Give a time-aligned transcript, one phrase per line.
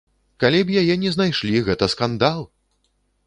[0.43, 2.39] Калі б яе не знайшлі, гэта скандал!